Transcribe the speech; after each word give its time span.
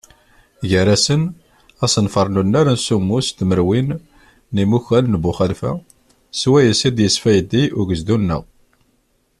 Gar-asen: 0.69 1.23
Asenfar 1.85 2.27
n 2.29 2.39
unnar 2.41 2.67
n 2.71 2.77
semmus 2.85 3.27
tmerwin 3.37 3.89
n 4.53 4.55
yimukan 4.59 5.05
n 5.09 5.21
Buxalfa, 5.23 5.71
swayes 6.39 6.81
i 6.87 6.89
d-yesfaydi 6.91 7.63
ugezdu-nneɣ. 7.81 8.43